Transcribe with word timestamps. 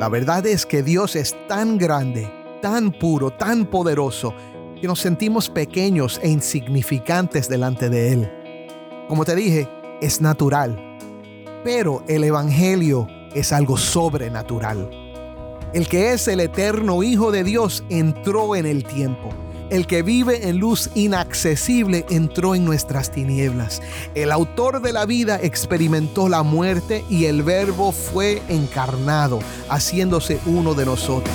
La 0.00 0.08
verdad 0.08 0.44
es 0.46 0.66
que 0.66 0.82
Dios 0.82 1.14
es 1.14 1.36
tan 1.46 1.78
grande, 1.78 2.28
tan 2.60 2.90
puro, 2.90 3.30
tan 3.30 3.66
poderoso, 3.66 4.34
que 4.80 4.88
nos 4.88 5.00
sentimos 5.00 5.48
pequeños 5.48 6.20
e 6.22 6.28
insignificantes 6.28 7.48
delante 7.48 7.88
de 7.88 8.12
Él. 8.12 8.32
Como 9.08 9.24
te 9.24 9.36
dije, 9.36 9.68
es 10.00 10.20
natural, 10.20 10.98
pero 11.62 12.02
el 12.08 12.24
Evangelio 12.24 13.06
es 13.34 13.52
algo 13.52 13.76
sobrenatural. 13.76 14.90
El 15.72 15.86
que 15.88 16.12
es 16.12 16.26
el 16.26 16.40
eterno 16.40 17.02
Hijo 17.02 17.30
de 17.30 17.44
Dios 17.44 17.84
entró 17.88 18.56
en 18.56 18.66
el 18.66 18.84
tiempo. 18.84 19.28
El 19.74 19.88
que 19.88 20.02
vive 20.04 20.48
en 20.48 20.58
luz 20.58 20.88
inaccesible 20.94 22.06
entró 22.08 22.54
en 22.54 22.64
nuestras 22.64 23.10
tinieblas. 23.10 23.82
El 24.14 24.30
autor 24.30 24.80
de 24.80 24.92
la 24.92 25.04
vida 25.04 25.40
experimentó 25.42 26.28
la 26.28 26.44
muerte 26.44 27.04
y 27.10 27.24
el 27.24 27.42
verbo 27.42 27.90
fue 27.90 28.40
encarnado, 28.48 29.40
haciéndose 29.68 30.38
uno 30.46 30.74
de 30.74 30.86
nosotros. 30.86 31.34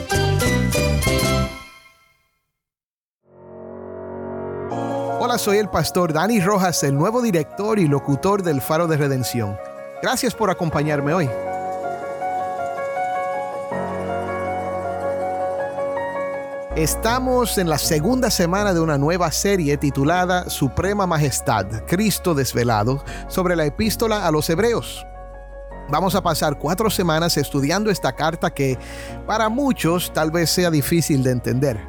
Soy 5.41 5.57
el 5.57 5.69
pastor 5.69 6.13
Dani 6.13 6.39
Rojas, 6.39 6.83
el 6.83 6.95
nuevo 6.95 7.19
director 7.19 7.79
y 7.79 7.87
locutor 7.87 8.43
del 8.43 8.61
Faro 8.61 8.85
de 8.85 8.95
Redención. 8.95 9.57
Gracias 9.99 10.35
por 10.35 10.51
acompañarme 10.51 11.15
hoy. 11.15 11.27
Estamos 16.75 17.57
en 17.57 17.69
la 17.69 17.79
segunda 17.79 18.29
semana 18.29 18.71
de 18.71 18.81
una 18.81 18.99
nueva 18.99 19.31
serie 19.31 19.77
titulada 19.77 20.47
Suprema 20.47 21.07
Majestad, 21.07 21.85
Cristo 21.87 22.35
desvelado, 22.35 23.03
sobre 23.27 23.55
la 23.55 23.65
epístola 23.65 24.27
a 24.27 24.31
los 24.31 24.47
Hebreos. 24.47 25.03
Vamos 25.89 26.13
a 26.13 26.21
pasar 26.21 26.59
cuatro 26.59 26.91
semanas 26.91 27.35
estudiando 27.37 27.89
esta 27.89 28.13
carta 28.13 28.53
que 28.53 28.77
para 29.25 29.49
muchos 29.49 30.13
tal 30.13 30.29
vez 30.29 30.51
sea 30.51 30.69
difícil 30.69 31.23
de 31.23 31.31
entender. 31.31 31.81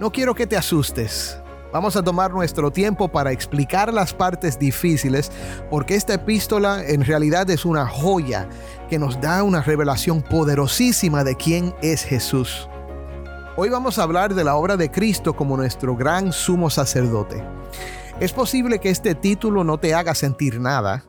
No 0.00 0.10
quiero 0.10 0.34
que 0.34 0.46
te 0.46 0.56
asustes. 0.56 1.41
Vamos 1.72 1.96
a 1.96 2.02
tomar 2.02 2.32
nuestro 2.32 2.70
tiempo 2.70 3.08
para 3.08 3.32
explicar 3.32 3.94
las 3.94 4.12
partes 4.12 4.58
difíciles 4.58 5.32
porque 5.70 5.94
esta 5.94 6.14
epístola 6.14 6.84
en 6.84 7.02
realidad 7.02 7.48
es 7.48 7.64
una 7.64 7.86
joya 7.86 8.46
que 8.90 8.98
nos 8.98 9.18
da 9.22 9.42
una 9.42 9.62
revelación 9.62 10.20
poderosísima 10.20 11.24
de 11.24 11.34
quién 11.34 11.74
es 11.80 12.04
Jesús. 12.04 12.68
Hoy 13.56 13.70
vamos 13.70 13.98
a 13.98 14.02
hablar 14.02 14.34
de 14.34 14.44
la 14.44 14.56
obra 14.56 14.76
de 14.76 14.90
Cristo 14.90 15.34
como 15.34 15.56
nuestro 15.56 15.96
gran 15.96 16.32
sumo 16.32 16.68
sacerdote. 16.68 17.42
Es 18.20 18.32
posible 18.32 18.78
que 18.78 18.90
este 18.90 19.14
título 19.14 19.64
no 19.64 19.78
te 19.78 19.94
haga 19.94 20.14
sentir 20.14 20.60
nada. 20.60 21.04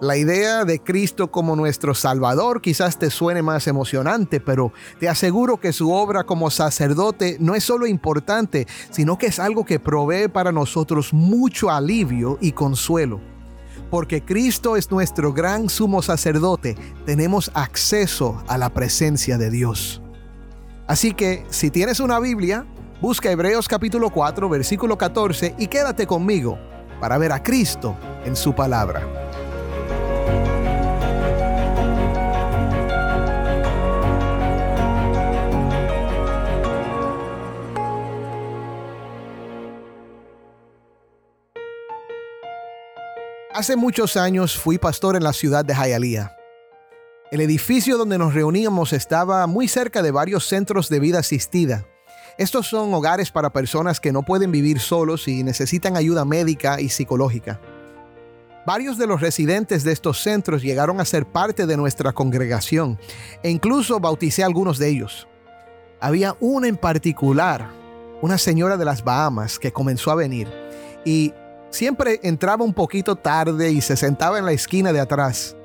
La 0.00 0.16
idea 0.16 0.64
de 0.64 0.78
Cristo 0.78 1.30
como 1.30 1.54
nuestro 1.56 1.94
Salvador 1.94 2.62
quizás 2.62 2.98
te 2.98 3.10
suene 3.10 3.42
más 3.42 3.66
emocionante, 3.66 4.40
pero 4.40 4.72
te 4.98 5.10
aseguro 5.10 5.58
que 5.58 5.74
su 5.74 5.92
obra 5.92 6.24
como 6.24 6.48
sacerdote 6.48 7.36
no 7.38 7.54
es 7.54 7.64
solo 7.64 7.86
importante, 7.86 8.66
sino 8.90 9.18
que 9.18 9.26
es 9.26 9.38
algo 9.38 9.66
que 9.66 9.78
provee 9.78 10.28
para 10.28 10.52
nosotros 10.52 11.12
mucho 11.12 11.68
alivio 11.68 12.38
y 12.40 12.52
consuelo. 12.52 13.20
Porque 13.90 14.24
Cristo 14.24 14.78
es 14.78 14.90
nuestro 14.90 15.34
gran 15.34 15.68
sumo 15.68 16.00
sacerdote, 16.00 16.76
tenemos 17.04 17.50
acceso 17.52 18.42
a 18.48 18.56
la 18.56 18.70
presencia 18.70 19.36
de 19.36 19.50
Dios. 19.50 20.00
Así 20.86 21.12
que 21.12 21.44
si 21.50 21.70
tienes 21.70 22.00
una 22.00 22.18
Biblia, 22.20 22.64
busca 23.02 23.30
Hebreos 23.30 23.68
capítulo 23.68 24.08
4, 24.08 24.48
versículo 24.48 24.96
14 24.96 25.56
y 25.58 25.66
quédate 25.66 26.06
conmigo 26.06 26.58
para 27.02 27.18
ver 27.18 27.32
a 27.32 27.42
Cristo 27.42 27.98
en 28.24 28.34
su 28.34 28.54
palabra. 28.54 29.29
Hace 43.60 43.76
muchos 43.76 44.16
años 44.16 44.56
fui 44.56 44.78
pastor 44.78 45.16
en 45.16 45.22
la 45.22 45.34
ciudad 45.34 45.66
de 45.66 45.74
Hialeah. 45.74 46.34
El 47.30 47.42
edificio 47.42 47.98
donde 47.98 48.16
nos 48.16 48.32
reuníamos 48.32 48.94
estaba 48.94 49.46
muy 49.46 49.68
cerca 49.68 50.00
de 50.00 50.10
varios 50.10 50.48
centros 50.48 50.88
de 50.88 50.98
vida 50.98 51.18
asistida. 51.18 51.86
Estos 52.38 52.68
son 52.68 52.94
hogares 52.94 53.30
para 53.30 53.52
personas 53.52 54.00
que 54.00 54.12
no 54.12 54.22
pueden 54.22 54.50
vivir 54.50 54.80
solos 54.80 55.28
y 55.28 55.42
necesitan 55.42 55.98
ayuda 55.98 56.24
médica 56.24 56.80
y 56.80 56.88
psicológica. 56.88 57.60
Varios 58.64 58.96
de 58.96 59.06
los 59.06 59.20
residentes 59.20 59.84
de 59.84 59.92
estos 59.92 60.22
centros 60.22 60.62
llegaron 60.62 60.98
a 60.98 61.04
ser 61.04 61.26
parte 61.26 61.66
de 61.66 61.76
nuestra 61.76 62.14
congregación 62.14 62.98
e 63.42 63.50
incluso 63.50 64.00
bauticé 64.00 64.42
a 64.42 64.46
algunos 64.46 64.78
de 64.78 64.88
ellos. 64.88 65.28
Había 66.00 66.34
una 66.40 66.66
en 66.66 66.78
particular, 66.78 67.68
una 68.22 68.38
señora 68.38 68.78
de 68.78 68.86
las 68.86 69.04
Bahamas 69.04 69.58
que 69.58 69.70
comenzó 69.70 70.10
a 70.12 70.14
venir 70.14 70.48
y 71.04 71.34
siempre 71.70 72.20
entraba 72.22 72.64
un 72.64 72.74
poquito 72.74 73.16
tarde 73.16 73.70
y 73.70 73.80
se 73.80 73.96
sentaba 73.96 74.38
en 74.38 74.44
la 74.44 74.52
esquina 74.52 74.92
de 74.92 75.00
atrás. 75.00 75.56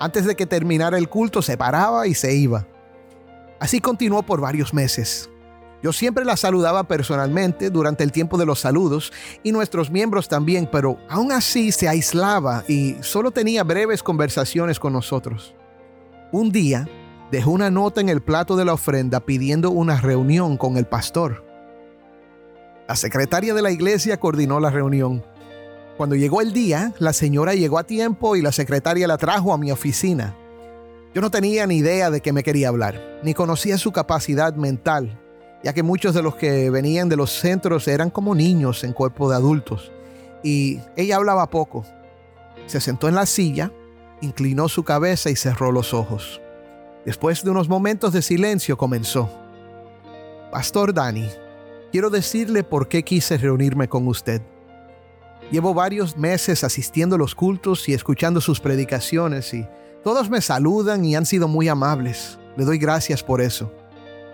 Antes 0.00 0.24
de 0.24 0.36
que 0.36 0.46
terminara 0.46 0.96
el 0.96 1.08
culto 1.08 1.42
se 1.42 1.56
paraba 1.56 2.06
y 2.06 2.14
se 2.14 2.34
iba. 2.34 2.66
Así 3.60 3.80
continuó 3.80 4.22
por 4.22 4.40
varios 4.40 4.72
meses. 4.72 5.28
Yo 5.82 5.92
siempre 5.92 6.24
la 6.24 6.36
saludaba 6.36 6.84
personalmente 6.84 7.70
durante 7.70 8.02
el 8.02 8.10
tiempo 8.10 8.36
de 8.36 8.46
los 8.46 8.60
saludos 8.60 9.12
y 9.44 9.52
nuestros 9.52 9.90
miembros 9.90 10.28
también, 10.28 10.68
pero 10.70 10.98
aún 11.08 11.30
así 11.30 11.70
se 11.70 11.88
aislaba 11.88 12.64
y 12.66 12.96
solo 13.00 13.30
tenía 13.30 13.62
breves 13.62 14.02
conversaciones 14.02 14.80
con 14.80 14.92
nosotros. 14.92 15.54
Un 16.32 16.50
día 16.50 16.88
dejó 17.30 17.52
una 17.52 17.70
nota 17.70 18.00
en 18.00 18.08
el 18.08 18.22
plato 18.22 18.56
de 18.56 18.64
la 18.64 18.74
ofrenda 18.74 19.20
pidiendo 19.20 19.70
una 19.70 20.00
reunión 20.00 20.56
con 20.56 20.76
el 20.76 20.86
pastor. 20.86 21.44
La 22.88 22.96
secretaria 22.96 23.54
de 23.54 23.62
la 23.62 23.70
iglesia 23.70 24.18
coordinó 24.18 24.58
la 24.60 24.70
reunión 24.70 25.22
cuando 25.98 26.14
llegó 26.14 26.40
el 26.40 26.52
día, 26.52 26.94
la 27.00 27.12
señora 27.12 27.54
llegó 27.54 27.76
a 27.76 27.82
tiempo 27.82 28.36
y 28.36 28.40
la 28.40 28.52
secretaria 28.52 29.08
la 29.08 29.18
trajo 29.18 29.52
a 29.52 29.58
mi 29.58 29.72
oficina. 29.72 30.36
Yo 31.12 31.20
no 31.20 31.28
tenía 31.28 31.66
ni 31.66 31.78
idea 31.78 32.08
de 32.08 32.20
qué 32.20 32.32
me 32.32 32.44
quería 32.44 32.68
hablar, 32.68 33.18
ni 33.24 33.34
conocía 33.34 33.76
su 33.78 33.90
capacidad 33.90 34.54
mental, 34.54 35.20
ya 35.64 35.72
que 35.72 35.82
muchos 35.82 36.14
de 36.14 36.22
los 36.22 36.36
que 36.36 36.70
venían 36.70 37.08
de 37.08 37.16
los 37.16 37.32
centros 37.32 37.88
eran 37.88 38.10
como 38.10 38.36
niños 38.36 38.84
en 38.84 38.92
cuerpo 38.92 39.28
de 39.28 39.34
adultos, 39.34 39.90
y 40.44 40.78
ella 40.94 41.16
hablaba 41.16 41.50
poco. 41.50 41.84
Se 42.66 42.80
sentó 42.80 43.08
en 43.08 43.16
la 43.16 43.26
silla, 43.26 43.72
inclinó 44.20 44.68
su 44.68 44.84
cabeza 44.84 45.30
y 45.30 45.36
cerró 45.36 45.72
los 45.72 45.92
ojos. 45.92 46.40
Después 47.04 47.42
de 47.42 47.50
unos 47.50 47.68
momentos 47.68 48.12
de 48.12 48.22
silencio 48.22 48.78
comenzó. 48.78 49.28
Pastor 50.52 50.94
Dani, 50.94 51.28
quiero 51.90 52.08
decirle 52.08 52.62
por 52.62 52.86
qué 52.86 53.02
quise 53.02 53.36
reunirme 53.36 53.88
con 53.88 54.06
usted. 54.06 54.42
Llevo 55.50 55.72
varios 55.72 56.16
meses 56.16 56.62
asistiendo 56.62 57.16
a 57.16 57.18
los 57.18 57.34
cultos 57.34 57.88
y 57.88 57.94
escuchando 57.94 58.40
sus 58.40 58.60
predicaciones 58.60 59.54
y 59.54 59.66
todos 60.04 60.28
me 60.28 60.42
saludan 60.42 61.06
y 61.06 61.16
han 61.16 61.24
sido 61.24 61.48
muy 61.48 61.68
amables. 61.68 62.38
Le 62.56 62.66
doy 62.66 62.76
gracias 62.76 63.22
por 63.22 63.40
eso. 63.40 63.72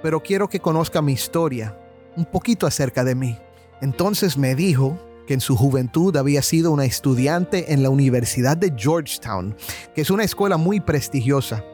Pero 0.03 0.21
quiero 0.21 0.49
que 0.49 0.59
conozca 0.59 1.01
mi 1.01 1.13
historia, 1.13 1.79
un 2.17 2.25
poquito 2.25 2.67
acerca 2.67 3.05
de 3.05 3.15
mí. 3.15 3.39
Entonces 3.81 4.37
me 4.37 4.57
dijo 4.57 4.99
que 5.27 5.35
en 5.35 5.41
su 5.41 5.57
juventud 5.57 6.17
había 6.17 6.43
sido 6.43 6.73
una 6.73 6.85
estudiante 6.85 7.73
en 7.73 7.85
la 7.85 7.91
Universidad 7.91 8.57
de 8.57 8.75
Georgetown, 8.77 9.57
que 9.95 10.01
es 10.01 10.11
una 10.11 10.25
escuela 10.25 10.57
muy 10.57 10.81
prestigiosa. 10.81 11.65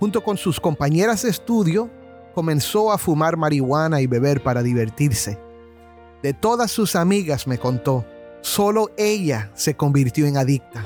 Junto 0.00 0.24
con 0.24 0.38
sus 0.38 0.58
compañeras 0.58 1.22
de 1.22 1.30
estudio, 1.30 1.90
comenzó 2.34 2.90
a 2.90 2.96
fumar 2.96 3.36
marihuana 3.36 4.00
y 4.00 4.06
beber 4.06 4.42
para 4.42 4.62
divertirse. 4.62 5.38
De 6.22 6.32
todas 6.32 6.70
sus 6.70 6.96
amigas 6.96 7.46
me 7.46 7.58
contó, 7.58 8.04
Solo 8.42 8.90
ella 8.96 9.52
se 9.54 9.76
convirtió 9.76 10.26
en 10.26 10.36
adicta. 10.36 10.84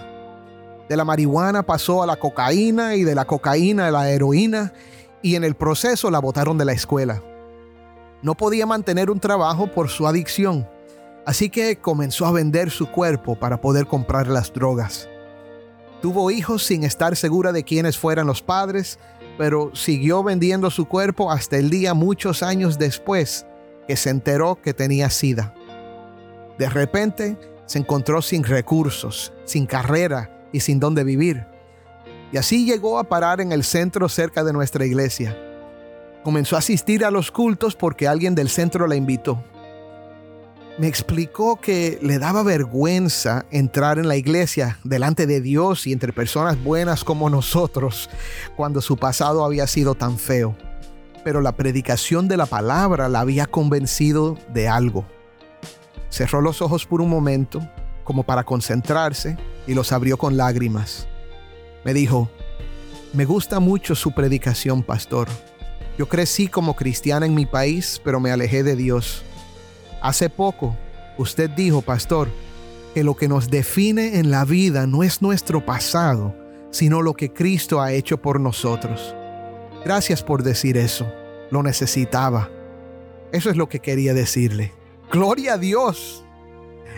De 0.88 0.97
la 0.97 1.05
marihuana 1.05 1.64
pasó 1.64 2.03
a 2.03 2.06
la 2.06 2.17
cocaína 2.17 2.94
y 2.94 3.03
de 3.03 3.14
la 3.14 3.25
cocaína 3.25 3.88
a 3.88 3.91
la 3.91 4.11
heroína 4.11 4.73
y 5.23 5.37
en 5.37 5.43
el 5.43 5.55
proceso 5.55 6.11
la 6.11 6.19
botaron 6.19 6.58
de 6.58 6.67
la 6.67 6.73
escuela. 6.73 7.23
No 8.23 8.37
podía 8.37 8.67
mantener 8.67 9.11
un 9.11 9.20
trabajo 9.20 9.69
por 9.69 9.88
su 9.88 10.06
adicción, 10.06 10.69
así 11.25 11.49
que 11.49 11.76
comenzó 11.76 12.26
a 12.26 12.32
vender 12.32 12.70
su 12.70 12.91
cuerpo 12.91 13.37
para 13.37 13.61
poder 13.61 13.87
comprar 13.87 14.29
las 14.29 14.53
drogas. 14.53 15.08
Tuvo 16.03 16.31
hijos 16.31 16.62
sin 16.62 16.85
estar 16.85 17.17
segura 17.17 17.53
de 17.53 17.64
quiénes 17.64 17.97
fueran 17.97 18.26
los 18.26 18.43
padres, 18.43 18.99
pero 19.38 19.75
siguió 19.75 20.23
vendiendo 20.23 20.70
su 20.70 20.87
cuerpo 20.87 21.32
hasta 21.32 21.56
el 21.56 21.70
día 21.70 21.94
muchos 21.94 22.43
años 22.43 22.79
después 22.79 23.47
que 23.88 23.97
se 23.97 24.11
enteró 24.11 24.61
que 24.61 24.75
tenía 24.75 25.08
sida. 25.08 25.55
De 26.58 26.69
repente 26.69 27.37
se 27.67 27.79
encontró 27.79 28.23
sin 28.23 28.44
recursos, 28.44 29.32
sin 29.44 29.67
carrera 29.67 30.31
y 30.53 30.61
sin 30.61 30.81
dónde 30.81 31.05
vivir. 31.05 31.47
Y 32.32 32.38
así 32.38 32.64
llegó 32.64 32.99
a 32.99 33.05
parar 33.05 33.41
en 33.41 33.53
el 33.53 33.64
centro 33.64 34.08
cerca 34.08 34.43
de 34.43 34.53
nuestra 34.53 34.85
iglesia. 34.87 35.37
Comenzó 36.25 36.56
a 36.56 36.61
asistir 36.61 37.05
a 37.05 37.11
los 37.11 37.31
cultos 37.31 37.76
porque 37.76 38.08
alguien 38.08 38.35
del 38.35 38.49
centro 38.49 38.87
la 38.87 38.97
invitó. 38.97 39.44
Me 40.79 40.88
explicó 40.88 41.56
que 41.56 41.99
le 42.03 42.19
daba 42.19 42.43
vergüenza 42.43 43.47
entrar 43.50 43.99
en 43.99 44.08
la 44.08 44.17
iglesia 44.17 44.79
delante 44.85 45.26
de 45.26 45.41
Dios 45.41 45.87
y 45.87 45.93
entre 45.93 46.12
personas 46.12 46.62
buenas 46.62 47.03
como 47.03 47.31
nosotros 47.31 48.11
cuando 48.56 48.82
su 48.82 48.97
pasado 48.97 49.44
había 49.44 49.67
sido 49.67 49.94
tan 49.94 50.19
feo. 50.19 50.55
Pero 51.25 51.41
la 51.41 51.53
predicación 51.53 52.29
de 52.29 52.37
la 52.37 52.47
palabra 52.47 53.08
la 53.08 53.20
había 53.20 53.47
convencido 53.47 54.37
de 54.53 54.69
algo. 54.69 55.06
Cerró 56.17 56.41
los 56.41 56.63
ojos 56.63 56.87
por 56.87 57.03
un 57.03 57.11
momento, 57.11 57.61
como 58.03 58.23
para 58.23 58.43
concentrarse, 58.43 59.37
y 59.67 59.75
los 59.75 59.93
abrió 59.93 60.17
con 60.17 60.39
lágrimas. 60.39 61.07
Me 61.85 61.93
dijo, 61.93 62.31
me 63.13 63.27
gusta 63.27 63.61
mucho 63.61 63.95
su 63.95 64.13
predicación, 64.13 64.83
pastor. 64.83 65.29
Yo 65.99 66.09
crecí 66.09 66.49
como 66.49 66.75
cristiana 66.75 67.27
en 67.27 67.35
mi 67.35 67.45
país, 67.45 68.01
pero 68.03 68.19
me 68.19 68.31
alejé 68.31 68.63
de 68.63 68.77
Dios. 68.77 69.25
Hace 70.01 70.31
poco, 70.31 70.75
usted 71.19 71.51
dijo, 71.51 71.83
pastor, 71.83 72.31
que 72.95 73.05
lo 73.05 73.15
que 73.15 73.29
nos 73.29 73.51
define 73.51 74.19
en 74.19 74.31
la 74.31 74.47
vida 74.47 74.87
no 74.87 75.03
es 75.03 75.21
nuestro 75.21 75.67
pasado, 75.67 76.35
sino 76.71 77.03
lo 77.03 77.13
que 77.13 77.35
Cristo 77.35 77.83
ha 77.83 77.93
hecho 77.93 78.23
por 78.23 78.41
nosotros. 78.41 79.15
Gracias 79.85 80.23
por 80.23 80.43
decir 80.43 80.79
eso. 80.79 81.07
Lo 81.51 81.63
necesitaba. 81.63 82.49
Eso 83.33 83.51
es 83.51 83.57
lo 83.59 83.69
que 83.69 83.81
quería 83.81 84.15
decirle. 84.15 84.73
Gloria 85.11 85.55
a 85.55 85.58
Dios. 85.58 86.25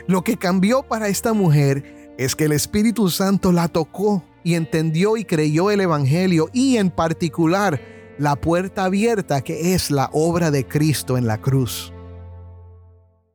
Lo 0.06 0.22
que 0.22 0.36
cambió 0.36 0.82
para 0.82 1.08
esta 1.08 1.32
mujer 1.32 2.14
es 2.18 2.34
que 2.34 2.44
el 2.44 2.52
Espíritu 2.52 3.10
Santo 3.10 3.52
la 3.52 3.68
tocó 3.68 4.24
y 4.42 4.54
entendió 4.54 5.16
y 5.16 5.24
creyó 5.24 5.70
el 5.70 5.80
Evangelio 5.80 6.48
y 6.52 6.78
en 6.78 6.90
particular 6.90 7.80
la 8.18 8.36
puerta 8.36 8.84
abierta 8.84 9.42
que 9.42 9.74
es 9.74 9.90
la 9.90 10.10
obra 10.12 10.50
de 10.50 10.66
Cristo 10.66 11.18
en 11.18 11.26
la 11.26 11.40
cruz. 11.40 11.92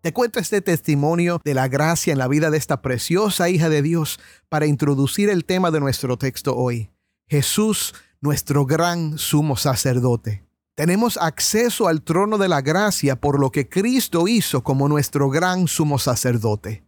Te 0.02 0.12
cuento 0.12 0.40
este 0.40 0.62
testimonio 0.62 1.40
de 1.46 1.54
la 1.54 1.70
gracia 1.70 2.12
en 2.12 2.20
la 2.20 2.28
vida 2.28 2.50
de 2.50 2.58
esta 2.58 2.82
preciosa 2.82 3.50
hija 3.50 3.70
de 3.70 3.82
Dios 3.82 4.20
para 4.50 4.66
introducir 4.66 5.30
el 5.30 5.46
tema 5.46 5.72
de 5.72 5.80
nuestro 5.80 6.18
texto 6.18 6.58
hoy. 6.58 6.90
Jesús, 7.30 7.94
nuestro 8.20 8.66
gran 8.66 9.18
sumo 9.18 9.56
sacerdote. 9.56 10.43
Tenemos 10.76 11.18
acceso 11.18 11.88
al 11.88 12.02
trono 12.02 12.40
de 12.40 12.48
la 12.48 12.62
gracia 12.62 13.16
por 13.16 13.40
lo 13.40 13.52
que 13.52 13.70
Cristo 13.70 14.28
hizo 14.28 14.64
como 14.64 14.90
nuestro 14.90 15.30
gran 15.30 15.68
sumo 15.68 16.00
sacerdote. 16.00 16.84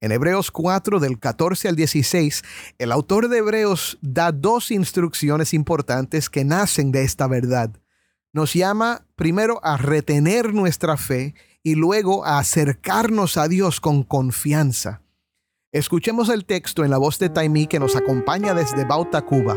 En 0.00 0.10
Hebreos 0.10 0.50
4 0.50 0.98
del 0.98 1.20
14 1.20 1.68
al 1.68 1.76
16, 1.76 2.42
el 2.76 2.90
autor 2.90 3.28
de 3.28 3.38
Hebreos 3.38 3.98
da 4.02 4.32
dos 4.32 4.72
instrucciones 4.72 5.54
importantes 5.54 6.28
que 6.28 6.44
nacen 6.44 6.90
de 6.90 7.04
esta 7.04 7.28
verdad. 7.28 7.70
Nos 8.32 8.52
llama 8.52 9.06
primero 9.14 9.60
a 9.62 9.76
retener 9.76 10.52
nuestra 10.52 10.96
fe 10.96 11.34
y 11.62 11.76
luego 11.76 12.26
a 12.26 12.40
acercarnos 12.40 13.36
a 13.36 13.46
Dios 13.46 13.80
con 13.80 14.02
confianza. 14.02 15.02
Escuchemos 15.70 16.28
el 16.28 16.44
texto 16.44 16.84
en 16.84 16.90
la 16.90 16.98
voz 16.98 17.20
de 17.20 17.28
Taimí 17.28 17.68
que 17.68 17.78
nos 17.78 17.94
acompaña 17.94 18.54
desde 18.54 18.84
Bauta, 18.84 19.22
Cuba. 19.22 19.56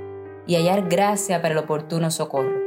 y 0.47 0.55
hallar 0.55 0.89
gracia 0.89 1.41
para 1.41 1.53
el 1.53 1.59
oportuno 1.59 2.11
socorro. 2.11 2.59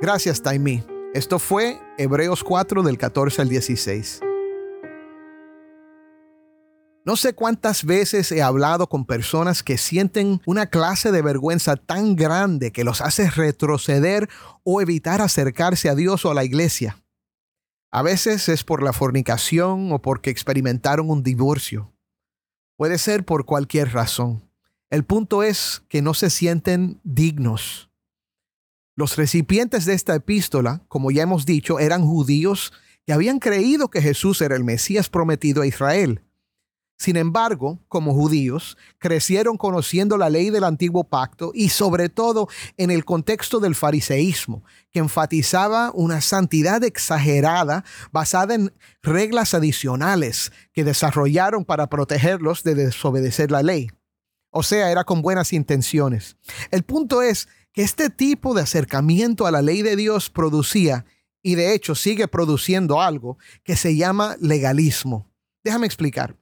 Gracias, 0.00 0.42
Taimí. 0.42 0.84
Esto 1.14 1.38
fue 1.38 1.80
Hebreos 1.96 2.44
4 2.44 2.82
del 2.82 2.98
14 2.98 3.42
al 3.42 3.48
16. 3.48 4.20
No 7.04 7.16
sé 7.16 7.32
cuántas 7.32 7.84
veces 7.84 8.30
he 8.32 8.42
hablado 8.42 8.88
con 8.88 9.06
personas 9.06 9.62
que 9.62 9.78
sienten 9.78 10.42
una 10.44 10.66
clase 10.66 11.10
de 11.10 11.22
vergüenza 11.22 11.76
tan 11.76 12.16
grande 12.16 12.70
que 12.70 12.84
los 12.84 13.00
hace 13.00 13.30
retroceder 13.30 14.28
o 14.62 14.82
evitar 14.82 15.22
acercarse 15.22 15.88
a 15.88 15.94
Dios 15.94 16.26
o 16.26 16.30
a 16.30 16.34
la 16.34 16.44
iglesia. 16.44 17.02
A 17.90 18.02
veces 18.02 18.50
es 18.50 18.62
por 18.62 18.82
la 18.82 18.92
fornicación 18.92 19.90
o 19.90 20.02
porque 20.02 20.28
experimentaron 20.28 21.08
un 21.08 21.22
divorcio. 21.22 21.90
Puede 22.78 22.98
ser 22.98 23.24
por 23.24 23.44
cualquier 23.44 23.92
razón. 23.92 24.48
El 24.88 25.02
punto 25.02 25.42
es 25.42 25.82
que 25.88 26.00
no 26.00 26.14
se 26.14 26.30
sienten 26.30 27.00
dignos. 27.02 27.90
Los 28.94 29.16
recipientes 29.16 29.84
de 29.84 29.94
esta 29.94 30.14
epístola, 30.14 30.84
como 30.86 31.10
ya 31.10 31.24
hemos 31.24 31.44
dicho, 31.44 31.80
eran 31.80 32.06
judíos 32.06 32.72
que 33.04 33.12
habían 33.12 33.40
creído 33.40 33.88
que 33.88 34.00
Jesús 34.00 34.40
era 34.42 34.54
el 34.54 34.62
Mesías 34.62 35.08
prometido 35.08 35.62
a 35.62 35.66
Israel. 35.66 36.22
Sin 36.98 37.16
embargo, 37.16 37.78
como 37.86 38.12
judíos, 38.12 38.76
crecieron 38.98 39.56
conociendo 39.56 40.16
la 40.18 40.30
ley 40.30 40.50
del 40.50 40.64
antiguo 40.64 41.04
pacto 41.04 41.52
y 41.54 41.68
sobre 41.68 42.08
todo 42.08 42.48
en 42.76 42.90
el 42.90 43.04
contexto 43.04 43.60
del 43.60 43.76
fariseísmo, 43.76 44.64
que 44.90 44.98
enfatizaba 44.98 45.92
una 45.94 46.20
santidad 46.20 46.82
exagerada 46.82 47.84
basada 48.10 48.56
en 48.56 48.72
reglas 49.00 49.54
adicionales 49.54 50.50
que 50.72 50.82
desarrollaron 50.82 51.64
para 51.64 51.88
protegerlos 51.88 52.64
de 52.64 52.74
desobedecer 52.74 53.52
la 53.52 53.62
ley. 53.62 53.90
O 54.50 54.64
sea, 54.64 54.90
era 54.90 55.04
con 55.04 55.22
buenas 55.22 55.52
intenciones. 55.52 56.36
El 56.72 56.82
punto 56.82 57.22
es 57.22 57.48
que 57.72 57.82
este 57.82 58.10
tipo 58.10 58.54
de 58.54 58.62
acercamiento 58.62 59.46
a 59.46 59.52
la 59.52 59.62
ley 59.62 59.82
de 59.82 59.94
Dios 59.94 60.30
producía, 60.30 61.04
y 61.42 61.54
de 61.54 61.74
hecho 61.74 61.94
sigue 61.94 62.26
produciendo 62.26 63.00
algo, 63.00 63.38
que 63.62 63.76
se 63.76 63.94
llama 63.94 64.36
legalismo. 64.40 65.30
Déjame 65.62 65.86
explicar. 65.86 66.34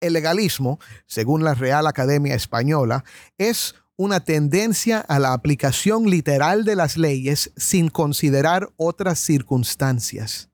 El 0.00 0.12
legalismo, 0.12 0.78
según 1.06 1.42
la 1.42 1.54
Real 1.54 1.86
Academia 1.86 2.34
Española, 2.34 3.04
es 3.36 3.74
una 3.96 4.20
tendencia 4.20 5.00
a 5.00 5.18
la 5.18 5.32
aplicación 5.32 6.08
literal 6.08 6.64
de 6.64 6.76
las 6.76 6.96
leyes 6.96 7.50
sin 7.56 7.88
considerar 7.88 8.70
otras 8.76 9.18
circunstancias. 9.18 10.50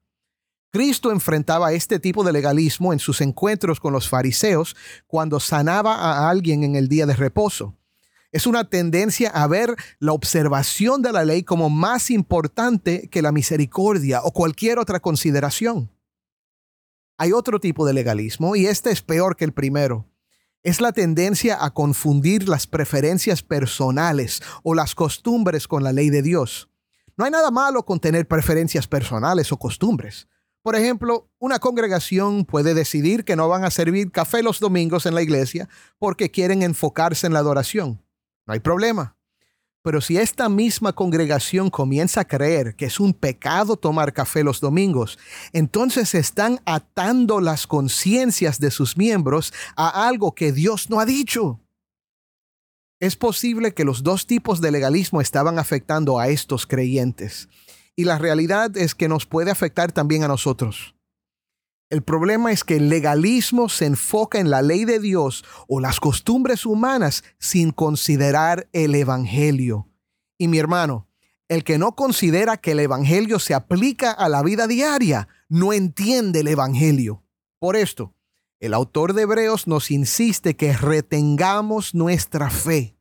Cristo 0.71 1.13
enfrentaba 1.13 1.73
este 1.73 2.01
tipo 2.01 2.25
de 2.25 2.33
legalismo 2.33 2.95
en 2.95 2.99
sus 2.99 3.21
encuentros 3.21 3.81
con 3.81 3.93
los 3.93 4.09
fariseos 4.09 4.75
cuando 5.07 5.39
sanaba 5.39 5.95
a 5.95 6.31
alguien 6.31 6.65
en 6.65 6.75
el 6.75 6.89
día 6.89 7.05
de 7.05 7.15
reposo. 7.15 7.77
Es 8.33 8.47
una 8.47 8.69
tendencia 8.69 9.29
a 9.31 9.47
ver 9.47 9.77
la 10.01 10.13
observación 10.13 11.03
de 11.03 11.13
la 11.13 11.25
ley 11.25 11.45
como 11.45 11.71
más 11.71 12.11
importante 12.11 13.09
que 13.09 13.23
la 13.23 13.31
misericordia 13.31 14.23
o 14.25 14.33
cualquier 14.33 14.79
otra 14.79 15.01
consideración. 15.01 15.94
Hay 17.17 17.33
otro 17.33 17.61
tipo 17.61 17.87
de 17.87 17.93
legalismo 17.93 18.57
y 18.57 18.67
este 18.67 18.91
es 18.91 19.01
peor 19.01 19.37
que 19.37 19.45
el 19.45 19.53
primero. 19.53 20.09
Es 20.65 20.81
la 20.81 20.93
tendencia 20.93 21.65
a 21.65 21.73
confundir 21.73 22.49
las 22.49 22.67
preferencias 22.67 23.43
personales 23.43 24.43
o 24.63 24.75
las 24.75 24.95
costumbres 24.95 25.69
con 25.69 25.85
la 25.85 25.93
ley 25.93 26.11
de 26.11 26.23
Dios. 26.23 26.71
No 27.17 27.25
hay 27.25 27.31
nada 27.31 27.51
malo 27.53 27.85
con 27.85 28.01
tener 28.01 28.27
preferencias 28.27 28.89
personales 28.89 29.53
o 29.53 29.59
costumbres. 29.59 30.27
Por 30.63 30.75
ejemplo, 30.75 31.31
una 31.39 31.59
congregación 31.59 32.45
puede 32.45 32.75
decidir 32.75 33.25
que 33.25 33.37
no 33.37 33.49
van 33.49 33.65
a 33.65 33.71
servir 33.71 34.11
café 34.11 34.43
los 34.43 34.59
domingos 34.59 35.07
en 35.07 35.15
la 35.15 35.23
iglesia 35.23 35.69
porque 35.99 36.31
quieren 36.31 36.63
enfocarse 36.63 37.27
en 37.27 37.35
la 37.35 37.41
adoración. 37.41 38.03
No 38.47 38.55
hay 38.55 38.61
problema. 38.61 39.14
Pero 39.85 40.01
si 40.01 40.17
esta 40.17 40.49
misma 40.49 40.95
congregación 40.95 41.69
comienza 41.69 42.23
a 42.23 42.25
creer 42.25 42.75
que 42.75 42.87
es 42.87 42.99
un 42.99 43.13
pecado 43.13 43.77
tomar 43.77 44.15
café 44.15 44.43
los 44.43 44.59
domingos, 44.59 45.19
entonces 45.53 46.15
están 46.15 46.59
atando 46.65 47.39
las 47.39 47.67
conciencias 47.67 48.59
de 48.59 48.71
sus 48.71 48.97
miembros 48.97 49.53
a 49.77 50.09
algo 50.09 50.35
que 50.35 50.53
Dios 50.53 50.89
no 50.89 51.01
ha 51.01 51.05
dicho. 51.05 51.61
Es 52.99 53.15
posible 53.15 53.75
que 53.75 53.85
los 53.85 54.03
dos 54.03 54.27
tipos 54.27 54.63
de 54.63 54.71
legalismo 54.71 55.21
estaban 55.21 55.59
afectando 55.59 56.19
a 56.19 56.29
estos 56.29 56.67
creyentes. 56.67 57.51
Y 57.95 58.05
la 58.05 58.17
realidad 58.17 58.75
es 58.79 58.95
que 58.95 59.09
nos 59.09 59.27
puede 59.27 59.51
afectar 59.51 59.93
también 59.93 60.25
a 60.25 60.29
nosotros. 60.29 60.94
El 61.91 62.03
problema 62.03 62.51
es 62.51 62.65
que 62.65 62.77
el 62.77 62.89
legalismo 62.89 63.69
se 63.69 63.87
enfoca 63.87 64.39
en 64.39 64.51
la 64.51 64.63
ley 64.63 64.85
de 64.85 64.99
Dios 64.99 65.45
o 65.69 65.81
las 65.81 66.01
costumbres 66.01 66.67
humanas 66.67 67.25
sin 67.39 67.71
considerar 67.71 68.69
el 68.73 68.95
Evangelio. 68.95 69.89
Y 70.39 70.49
mi 70.49 70.59
hermano, 70.59 71.09
el 71.49 71.63
que 71.63 71.79
no 71.79 71.95
considera 71.95 72.57
que 72.57 72.73
el 72.73 72.81
Evangelio 72.81 73.39
se 73.39 73.55
aplica 73.55 74.11
a 74.11 74.29
la 74.29 74.43
vida 74.43 74.67
diaria, 74.67 75.29
no 75.49 75.73
entiende 75.73 76.41
el 76.41 76.49
Evangelio. 76.49 77.23
Por 77.59 77.77
esto, 77.77 78.15
el 78.61 78.73
autor 78.73 79.13
de 79.13 79.23
Hebreos 79.23 79.67
nos 79.67 79.91
insiste 79.91 80.57
que 80.57 80.73
retengamos 80.73 81.95
nuestra 81.95 82.49
fe. 82.49 82.97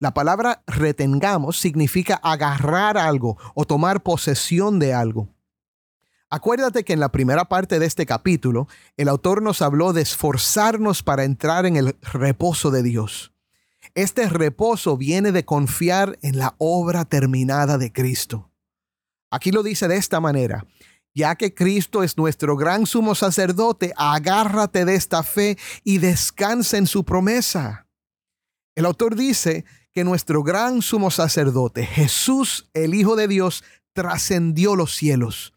La 0.00 0.14
palabra 0.14 0.62
retengamos 0.66 1.58
significa 1.58 2.14
agarrar 2.22 2.96
algo 2.96 3.36
o 3.54 3.64
tomar 3.66 4.02
posesión 4.02 4.78
de 4.78 4.94
algo. 4.94 5.28
Acuérdate 6.30 6.84
que 6.84 6.92
en 6.92 7.00
la 7.00 7.10
primera 7.10 7.46
parte 7.46 7.78
de 7.78 7.86
este 7.86 8.04
capítulo, 8.04 8.68
el 8.98 9.08
autor 9.08 9.40
nos 9.40 9.62
habló 9.62 9.94
de 9.94 10.02
esforzarnos 10.02 11.02
para 11.02 11.24
entrar 11.24 11.64
en 11.64 11.76
el 11.76 11.96
reposo 12.02 12.70
de 12.70 12.82
Dios. 12.82 13.32
Este 13.94 14.28
reposo 14.28 14.98
viene 14.98 15.32
de 15.32 15.46
confiar 15.46 16.18
en 16.20 16.38
la 16.38 16.54
obra 16.58 17.06
terminada 17.06 17.78
de 17.78 17.92
Cristo. 17.92 18.50
Aquí 19.30 19.52
lo 19.52 19.62
dice 19.62 19.88
de 19.88 19.96
esta 19.96 20.20
manera, 20.20 20.66
ya 21.14 21.34
que 21.34 21.54
Cristo 21.54 22.02
es 22.02 22.18
nuestro 22.18 22.56
gran 22.56 22.84
sumo 22.84 23.14
sacerdote, 23.14 23.94
agárrate 23.96 24.84
de 24.84 24.96
esta 24.96 25.22
fe 25.22 25.56
y 25.82 25.96
descansa 25.96 26.76
en 26.76 26.86
su 26.86 27.04
promesa. 27.04 27.86
El 28.74 28.84
autor 28.84 29.16
dice 29.16 29.64
que 29.92 30.04
nuestro 30.04 30.42
gran 30.42 30.82
sumo 30.82 31.10
sacerdote, 31.10 31.86
Jesús, 31.86 32.68
el 32.74 32.94
Hijo 32.94 33.16
de 33.16 33.28
Dios, 33.28 33.64
trascendió 33.94 34.76
los 34.76 34.94
cielos 34.94 35.54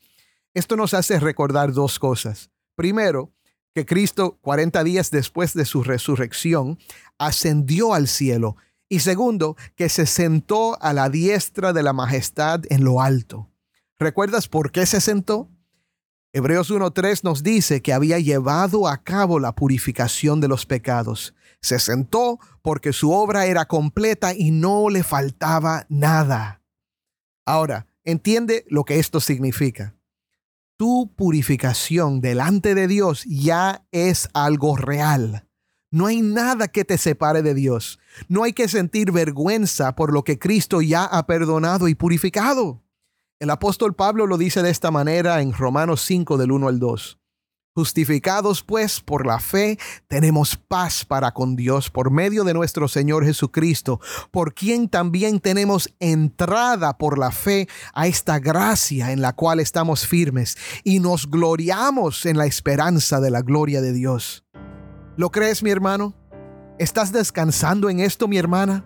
esto 0.54 0.76
nos 0.76 0.94
hace 0.94 1.20
recordar 1.20 1.72
dos 1.72 1.98
cosas. 1.98 2.52
Primero, 2.76 3.32
que 3.74 3.86
Cristo, 3.86 4.38
40 4.42 4.84
días 4.84 5.12
después 5.12 5.54
de 5.54 5.66
su 5.66 5.84
resurrección, 5.84 6.78
ascendió 7.18 7.94
al 7.94 8.08
cielo. 8.08 8.58
Y 8.90 9.00
segundo, 9.00 9.56
que 9.76 9.88
se 9.88 10.06
sentó 10.06 10.82
a 10.82 10.92
la 10.92 11.10
diestra 11.10 11.72
de 11.72 11.84
la 11.84 11.94
majestad 11.94 12.62
en 12.70 12.84
lo 12.84 13.02
alto. 13.02 13.50
¿Recuerdas 13.98 14.50
por 14.50 14.72
qué 14.72 14.86
se 14.86 15.00
sentó? 15.00 15.50
Hebreos 16.34 16.70
1.3 16.72 17.24
nos 17.24 17.44
dice 17.44 17.82
que 17.82 17.94
había 17.94 18.20
llevado 18.20 18.88
a 18.88 18.98
cabo 19.04 19.40
la 19.40 19.54
purificación 19.54 20.42
de 20.42 20.48
los 20.50 20.66
pecados. 20.66 21.34
Se 21.62 21.80
sentó 21.80 22.40
porque 22.62 22.92
su 22.92 23.12
obra 23.12 23.46
era 23.46 23.66
completa 23.66 24.34
y 24.34 24.52
no 24.52 24.90
le 24.90 25.04
faltaba 25.04 25.86
nada. 25.88 26.62
Ahora, 27.46 27.88
entiende 28.04 28.66
lo 28.70 28.84
que 28.84 29.00
esto 29.00 29.20
significa 29.20 29.96
tu 30.82 31.14
purificación 31.16 32.22
delante 32.22 32.74
de 32.74 32.88
Dios 32.88 33.24
ya 33.26 33.86
es 33.92 34.30
algo 34.34 34.76
real. 34.76 35.48
No 35.92 36.08
hay 36.08 36.24
nada 36.24 36.70
que 36.70 36.84
te 36.86 36.98
separe 36.98 37.44
de 37.44 37.54
Dios. 37.54 38.00
No 38.30 38.44
hay 38.44 38.54
que 38.54 38.68
sentir 38.68 39.12
vergüenza 39.12 39.96
por 39.96 40.12
lo 40.12 40.24
que 40.24 40.40
Cristo 40.40 40.82
ya 40.82 41.04
ha 41.04 41.28
perdonado 41.28 41.88
y 41.88 41.94
purificado. 41.94 42.82
El 43.40 43.52
apóstol 43.52 43.94
Pablo 43.94 44.26
lo 44.26 44.40
dice 44.40 44.64
de 44.64 44.72
esta 44.72 44.90
manera 44.90 45.44
en 45.44 45.54
Romanos 45.54 46.02
5 46.02 46.40
del 46.40 46.52
1 46.52 46.68
al 46.68 46.80
2. 46.80 47.21
Justificados 47.74 48.64
pues 48.64 49.00
por 49.00 49.26
la 49.26 49.40
fe, 49.40 49.80
tenemos 50.10 50.58
paz 50.58 51.06
para 51.06 51.32
con 51.32 51.56
Dios 51.56 51.90
por 51.90 52.12
medio 52.12 52.44
de 52.44 52.54
nuestro 52.54 52.90
Señor 52.90 53.24
Jesucristo, 53.24 54.02
por 54.30 54.54
quien 54.54 54.90
también 54.90 55.40
tenemos 55.40 55.90
entrada 56.02 56.98
por 56.98 57.18
la 57.18 57.32
fe 57.32 57.70
a 57.94 58.08
esta 58.08 58.40
gracia 58.40 59.14
en 59.14 59.22
la 59.22 59.34
cual 59.34 59.62
estamos 59.62 60.06
firmes 60.06 60.58
y 60.84 61.00
nos 61.00 61.30
gloriamos 61.30 62.26
en 62.26 62.38
la 62.38 62.46
esperanza 62.46 63.22
de 63.22 63.32
la 63.32 63.42
gloria 63.42 63.80
de 63.80 63.94
Dios. 63.94 64.44
¿Lo 65.16 65.32
crees, 65.32 65.64
mi 65.64 65.70
hermano? 65.70 66.14
¿Estás 66.78 67.14
descansando 67.14 67.90
en 67.90 68.02
esto, 68.02 68.28
mi 68.28 68.38
hermana? 68.38 68.84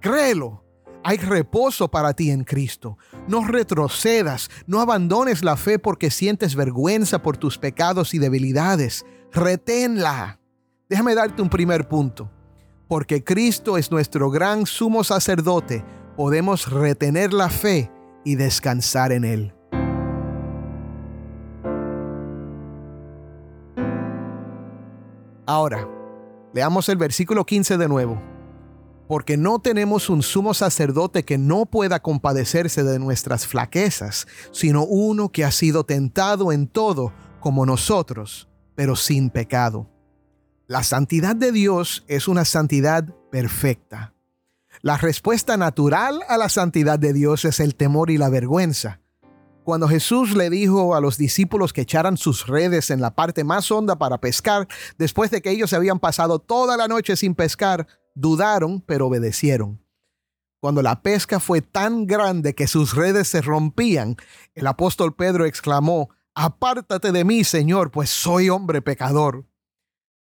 Créelo 0.00 0.63
hay 1.04 1.18
reposo 1.18 1.88
para 1.88 2.14
ti 2.14 2.30
en 2.30 2.44
Cristo. 2.44 2.96
No 3.28 3.46
retrocedas, 3.46 4.50
no 4.66 4.80
abandones 4.80 5.44
la 5.44 5.56
fe 5.56 5.78
porque 5.78 6.10
sientes 6.10 6.56
vergüenza 6.56 7.22
por 7.22 7.36
tus 7.36 7.58
pecados 7.58 8.14
y 8.14 8.18
debilidades. 8.18 9.04
Reténla. 9.30 10.40
Déjame 10.88 11.14
darte 11.14 11.42
un 11.42 11.50
primer 11.50 11.88
punto. 11.88 12.30
Porque 12.88 13.22
Cristo 13.22 13.76
es 13.76 13.90
nuestro 13.90 14.30
gran 14.30 14.66
sumo 14.66 15.04
sacerdote, 15.04 15.84
podemos 16.16 16.70
retener 16.70 17.32
la 17.32 17.50
fe 17.50 17.90
y 18.24 18.36
descansar 18.36 19.12
en 19.12 19.24
Él. 19.24 19.54
Ahora, 25.46 25.86
leamos 26.54 26.88
el 26.88 26.96
versículo 26.96 27.44
15 27.44 27.76
de 27.76 27.88
nuevo 27.88 28.33
porque 29.06 29.36
no 29.36 29.58
tenemos 29.58 30.08
un 30.10 30.22
sumo 30.22 30.54
sacerdote 30.54 31.24
que 31.24 31.38
no 31.38 31.66
pueda 31.66 32.00
compadecerse 32.00 32.82
de 32.82 32.98
nuestras 32.98 33.46
flaquezas, 33.46 34.26
sino 34.50 34.84
uno 34.84 35.30
que 35.30 35.44
ha 35.44 35.50
sido 35.50 35.84
tentado 35.84 36.52
en 36.52 36.66
todo 36.66 37.12
como 37.40 37.66
nosotros, 37.66 38.48
pero 38.74 38.96
sin 38.96 39.30
pecado. 39.30 39.90
La 40.66 40.82
santidad 40.82 41.36
de 41.36 41.52
Dios 41.52 42.04
es 42.08 42.26
una 42.26 42.46
santidad 42.46 43.04
perfecta. 43.30 44.14
La 44.80 44.96
respuesta 44.96 45.56
natural 45.56 46.20
a 46.28 46.38
la 46.38 46.48
santidad 46.48 46.98
de 46.98 47.12
Dios 47.12 47.44
es 47.44 47.60
el 47.60 47.74
temor 47.74 48.10
y 48.10 48.18
la 48.18 48.30
vergüenza. 48.30 49.00
Cuando 49.62 49.88
Jesús 49.88 50.34
le 50.36 50.50
dijo 50.50 50.94
a 50.94 51.00
los 51.00 51.16
discípulos 51.16 51.72
que 51.72 51.82
echaran 51.82 52.18
sus 52.18 52.46
redes 52.46 52.90
en 52.90 53.00
la 53.00 53.14
parte 53.14 53.44
más 53.44 53.70
honda 53.70 53.96
para 53.96 54.18
pescar, 54.18 54.68
después 54.98 55.30
de 55.30 55.40
que 55.40 55.50
ellos 55.50 55.72
habían 55.72 55.98
pasado 55.98 56.38
toda 56.38 56.76
la 56.76 56.86
noche 56.86 57.16
sin 57.16 57.34
pescar, 57.34 57.86
dudaron, 58.14 58.80
pero 58.80 59.08
obedecieron. 59.08 59.84
Cuando 60.60 60.80
la 60.80 61.02
pesca 61.02 61.40
fue 61.40 61.60
tan 61.60 62.06
grande 62.06 62.54
que 62.54 62.66
sus 62.66 62.94
redes 62.94 63.28
se 63.28 63.42
rompían, 63.42 64.16
el 64.54 64.66
apóstol 64.66 65.14
Pedro 65.14 65.44
exclamó, 65.44 66.08
Apártate 66.34 67.12
de 67.12 67.24
mí, 67.24 67.44
Señor, 67.44 67.90
pues 67.90 68.10
soy 68.10 68.48
hombre 68.48 68.82
pecador. 68.82 69.44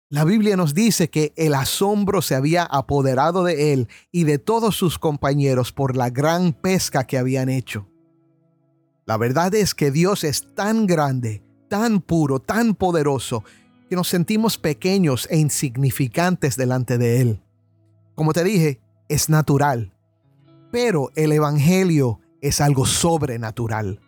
La 0.09 0.25
Biblia 0.25 0.57
nos 0.57 0.73
dice 0.73 1.11
que 1.11 1.33
el 1.37 1.55
asombro 1.55 2.23
se 2.23 2.37
había 2.37 2.63
apoderado 2.63 3.43
de 3.43 3.73
él 3.73 3.89
y 4.13 4.23
de 4.23 4.39
todos 4.39 4.77
sus 4.77 5.01
compañeros 5.01 5.73
por 5.73 5.97
la 5.97 6.11
gran 6.11 6.53
pesca 6.53 7.09
que 7.09 7.19
habían 7.19 7.49
hecho. 7.49 7.89
La 9.05 9.17
verdad 9.17 9.53
es 9.55 9.75
que 9.75 9.91
Dios 9.91 10.23
es 10.23 10.55
tan 10.55 10.87
grande, 10.87 11.43
tan 11.69 12.01
puro, 12.01 12.39
tan 12.39 12.75
poderoso, 12.77 13.43
que 13.89 13.97
nos 13.97 14.09
sentimos 14.09 14.59
pequeños 14.59 15.27
e 15.31 15.39
insignificantes 15.39 16.57
delante 16.57 16.99
de 16.99 17.21
Él. 17.21 17.46
Como 18.17 18.33
te 18.33 18.43
dije, 18.43 18.81
es 19.09 19.29
natural. 19.29 19.93
Pero 20.73 21.13
el 21.15 21.31
Evangelio 21.31 22.19
es 22.41 22.61
algo 22.61 22.87
sobrenatural. 22.87 24.01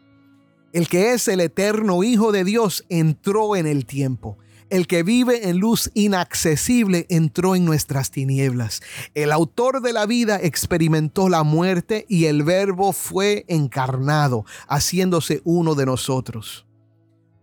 El 0.72 0.88
que 0.88 1.12
es 1.12 1.28
el 1.28 1.40
eterno 1.40 2.02
Hijo 2.02 2.32
de 2.32 2.42
Dios 2.42 2.84
entró 2.88 3.54
en 3.54 3.66
el 3.66 3.86
tiempo. 3.86 4.38
El 4.70 4.86
que 4.86 5.02
vive 5.02 5.48
en 5.48 5.58
luz 5.58 5.90
inaccesible 5.94 7.06
entró 7.10 7.54
en 7.54 7.64
nuestras 7.64 8.10
tinieblas. 8.10 8.82
El 9.14 9.30
autor 9.30 9.82
de 9.82 9.92
la 9.92 10.06
vida 10.06 10.38
experimentó 10.42 11.28
la 11.28 11.42
muerte 11.42 12.04
y 12.08 12.26
el 12.26 12.42
verbo 12.42 12.92
fue 12.92 13.44
encarnado, 13.48 14.44
haciéndose 14.68 15.42
uno 15.44 15.74
de 15.74 15.86
nosotros. 15.86 16.66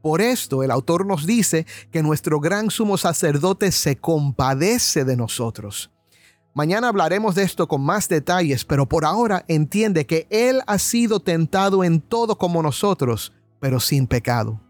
Por 0.01 0.22
esto 0.22 0.62
el 0.62 0.69
autor 0.69 1.05
nos 1.05 1.25
dice 1.25 1.65
que 1.91 2.03
nuestro 2.03 2.39
gran 2.39 2.69
sumo 2.69 2.98
sacerdote 2.98 3.72
se 3.72 3.95
compadece 3.95 5.03
de 5.03 5.15
nosotros. 5.15 5.91
Mañana 6.55 6.88
hablaremos 6.88 7.35
de 7.35 7.43
esto 7.43 7.67
con 7.67 7.81
más 7.81 8.07
detalles, 8.07 8.63
pero 8.63 8.88
por 8.88 9.03
ahora 9.03 9.43
entiende 9.50 10.05
que 10.05 10.25
Él 10.29 10.62
ha 10.67 10.79
sido 10.79 11.19
tentado 11.19 11.83
en 11.83 12.00
todo 12.00 12.38
como 12.38 12.63
nosotros, 12.63 13.33
pero 13.59 13.81
sin 13.81 14.07
pecado. 14.07 14.62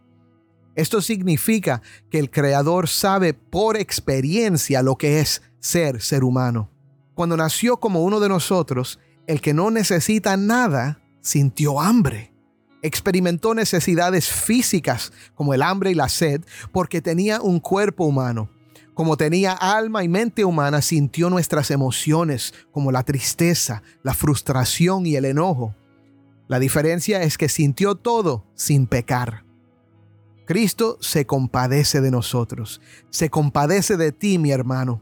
Esto 0.73 0.99
significa 0.99 1.83
que 2.09 2.17
el 2.17 2.31
Creador 2.31 2.87
sabe 2.87 3.35
por 3.35 3.77
experiencia 3.77 4.81
lo 4.81 4.95
que 4.95 5.19
es 5.19 5.43
ser 5.59 6.01
ser 6.01 6.23
humano. 6.23 6.71
Cuando 7.13 7.37
nació 7.37 7.77
como 7.77 8.03
uno 8.03 8.19
de 8.19 8.29
nosotros, 8.29 8.99
el 9.27 9.39
que 9.39 9.53
no 9.53 9.69
necesita 9.69 10.37
nada 10.37 11.03
sintió 11.21 11.79
hambre. 11.79 12.33
Experimentó 12.81 13.53
necesidades 13.53 14.27
físicas 14.27 15.13
como 15.35 15.53
el 15.53 15.61
hambre 15.61 15.91
y 15.91 15.93
la 15.93 16.09
sed 16.09 16.41
porque 16.71 17.03
tenía 17.03 17.41
un 17.41 17.59
cuerpo 17.59 18.05
humano 18.05 18.49
como 18.95 19.17
tenía 19.17 19.51
alma 19.51 20.03
y 20.05 20.07
mente 20.07 20.45
humana, 20.45 20.81
sintió 20.81 21.29
nuestras 21.29 21.69
emociones, 21.69 22.53
como 22.71 22.93
la 22.93 23.03
tristeza, 23.03 23.83
la 24.01 24.13
frustración 24.13 25.05
y 25.05 25.17
el 25.17 25.25
enojo. 25.25 25.75
La 26.47 26.59
diferencia 26.59 27.21
es 27.21 27.37
que 27.37 27.49
sintió 27.49 27.95
todo 27.95 28.45
sin 28.55 28.87
pecar. 28.87 29.43
Cristo 30.45 30.97
se 31.01 31.25
compadece 31.25 31.99
de 31.99 32.09
nosotros, 32.09 32.79
se 33.09 33.29
compadece 33.29 33.97
de 33.97 34.13
ti, 34.13 34.37
mi 34.37 34.51
hermano. 34.51 35.01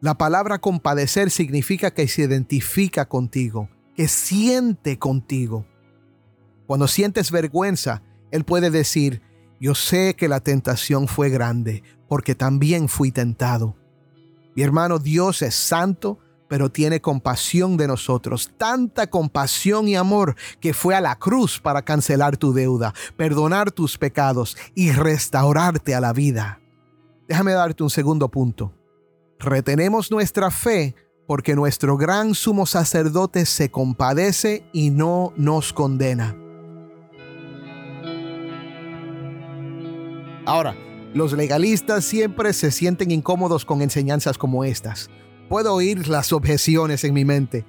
La 0.00 0.16
palabra 0.16 0.58
compadecer 0.58 1.30
significa 1.30 1.92
que 1.92 2.08
se 2.08 2.22
identifica 2.22 3.06
contigo, 3.06 3.68
que 3.94 4.08
siente 4.08 4.98
contigo. 4.98 5.66
Cuando 6.66 6.88
sientes 6.88 7.30
vergüenza, 7.30 8.02
Él 8.30 8.44
puede 8.44 8.70
decir, 8.70 9.20
yo 9.60 9.74
sé 9.74 10.14
que 10.14 10.28
la 10.28 10.40
tentación 10.40 11.08
fue 11.08 11.30
grande, 11.30 11.82
porque 12.08 12.34
también 12.34 12.88
fui 12.88 13.10
tentado. 13.10 13.76
Mi 14.54 14.62
hermano, 14.62 14.98
Dios 14.98 15.42
es 15.42 15.54
santo, 15.54 16.18
pero 16.48 16.70
tiene 16.70 17.00
compasión 17.00 17.76
de 17.76 17.88
nosotros, 17.88 18.52
tanta 18.56 19.08
compasión 19.08 19.88
y 19.88 19.96
amor 19.96 20.36
que 20.60 20.74
fue 20.74 20.94
a 20.94 21.00
la 21.00 21.16
cruz 21.16 21.60
para 21.60 21.82
cancelar 21.82 22.36
tu 22.36 22.52
deuda, 22.52 22.94
perdonar 23.16 23.72
tus 23.72 23.98
pecados 23.98 24.56
y 24.74 24.92
restaurarte 24.92 25.94
a 25.94 26.00
la 26.00 26.12
vida. 26.12 26.60
Déjame 27.28 27.52
darte 27.52 27.82
un 27.82 27.90
segundo 27.90 28.30
punto. 28.30 28.72
Retenemos 29.38 30.10
nuestra 30.10 30.50
fe 30.50 30.94
porque 31.26 31.56
nuestro 31.56 31.96
gran 31.96 32.34
sumo 32.34 32.66
sacerdote 32.66 33.46
se 33.46 33.70
compadece 33.70 34.64
y 34.72 34.90
no 34.90 35.32
nos 35.36 35.72
condena. 35.72 36.36
Ahora, 40.46 40.76
los 41.16 41.32
legalistas 41.32 42.04
siempre 42.04 42.52
se 42.52 42.70
sienten 42.70 43.10
incómodos 43.10 43.64
con 43.64 43.80
enseñanzas 43.80 44.36
como 44.36 44.64
estas. 44.64 45.08
Puedo 45.48 45.72
oír 45.72 46.08
las 46.08 46.30
objeciones 46.30 47.04
en 47.04 47.14
mi 47.14 47.24
mente. 47.24 47.64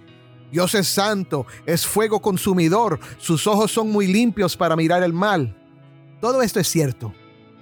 Dios 0.52 0.76
es 0.76 0.90
santo, 0.90 1.46
es 1.66 1.88
fuego 1.88 2.22
consumidor, 2.22 3.00
sus 3.18 3.48
ojos 3.48 3.72
son 3.72 3.90
muy 3.90 4.06
limpios 4.08 4.58
para 4.58 4.76
mirar 4.76 5.02
el 5.02 5.14
mal. 5.14 5.58
Todo 6.20 6.42
esto 6.42 6.60
es 6.60 6.68
cierto, 6.68 7.14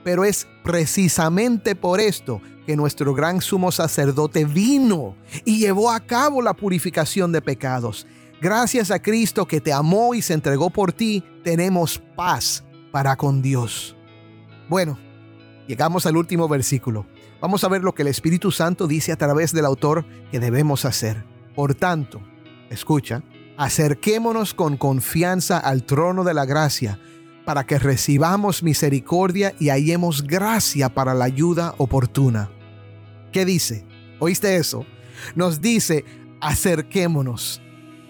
pero 0.04 0.26
es 0.26 0.48
precisamente 0.64 1.76
por 1.76 2.00
esto 2.00 2.42
que 2.66 2.76
nuestro 2.76 3.14
gran 3.14 3.40
sumo 3.40 3.72
sacerdote 3.72 4.44
vino 4.44 5.16
y 5.46 5.60
llevó 5.60 5.92
a 5.92 6.00
cabo 6.00 6.42
la 6.42 6.56
purificación 6.56 7.32
de 7.32 7.44
pecados. 7.44 8.08
Gracias 8.42 8.90
a 8.90 9.00
Cristo 9.00 9.46
que 9.46 9.62
te 9.62 9.72
amó 9.72 10.16
y 10.16 10.24
se 10.24 10.34
entregó 10.34 10.72
por 10.72 10.94
ti, 10.94 11.24
tenemos 11.44 12.02
paz 12.16 12.64
para 12.92 13.16
con 13.16 13.44
Dios. 13.44 13.96
Bueno, 14.68 14.98
llegamos 15.68 16.06
al 16.06 16.18
último 16.18 16.48
versículo. 16.48 17.06
Vamos 17.42 17.64
a 17.64 17.68
ver 17.68 17.84
lo 17.84 17.94
que 17.94 18.04
el 18.04 18.08
Espíritu 18.08 18.52
Santo 18.52 18.88
dice 18.88 19.12
a 19.12 19.18
través 19.18 19.54
del 19.54 19.66
autor 19.66 20.06
que 20.32 20.40
debemos 20.40 20.86
hacer. 20.86 21.24
Por 21.56 21.76
tanto, 21.76 22.22
escucha, 22.70 23.24
acerquémonos 23.58 24.54
con 24.54 24.78
confianza 24.78 25.58
al 25.58 25.84
trono 25.84 26.24
de 26.24 26.34
la 26.34 26.46
gracia 26.46 27.00
para 27.46 27.66
que 27.66 27.80
recibamos 27.80 28.64
misericordia 28.64 29.54
y 29.60 29.70
hallemos 29.70 30.24
gracia 30.24 30.90
para 30.90 31.14
la 31.14 31.26
ayuda 31.26 31.76
oportuna. 31.78 32.50
¿Qué 33.32 33.46
dice? 33.46 33.86
¿Oíste 34.20 34.56
eso? 34.56 34.86
Nos 35.36 35.62
dice, 35.62 36.04
acerquémonos. 36.42 37.62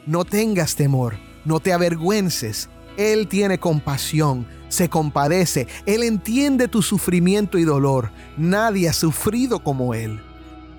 No 0.06 0.24
tengas 0.24 0.76
temor, 0.76 1.16
no 1.46 1.60
te 1.60 1.74
avergüences. 1.74 2.70
Él 2.98 3.28
tiene 3.28 3.60
compasión, 3.60 4.48
se 4.68 4.90
compadece, 4.90 5.68
Él 5.86 6.04
entiende 6.04 6.68
tu 6.68 6.82
sufrimiento 6.82 7.58
y 7.58 7.64
dolor. 7.64 8.12
Nadie 8.38 8.90
ha 8.90 8.94
sufrido 8.94 9.60
como 9.60 9.94
Él. 9.94 10.22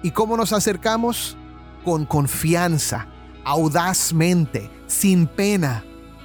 ¿Y 0.02 0.10
cómo 0.10 0.36
nos 0.36 0.52
acercamos? 0.52 1.36
Con 1.84 2.04
confianza, 2.04 3.06
audazmente, 3.44 4.70
sin 4.86 5.26
pena. 5.26 5.84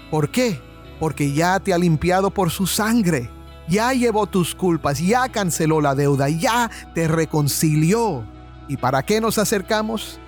¿Por 0.09 0.29
qué? 0.29 0.61
Porque 0.99 1.33
ya 1.33 1.59
te 1.59 1.73
ha 1.73 1.77
limpiado 1.77 2.31
por 2.31 2.51
su 2.51 2.67
sangre, 2.67 3.29
ya 3.67 3.93
llevó 3.93 4.27
tus 4.27 4.53
culpas, 4.53 4.99
ya 4.99 5.29
canceló 5.29 5.81
la 5.81 5.95
deuda, 5.95 6.29
ya 6.29 6.69
te 6.93 7.07
reconcilió. 7.07 8.23
¿Y 8.67 8.77
para 8.77 9.03
qué 9.03 9.21
nos 9.21 9.37
acercamos? 9.37 10.19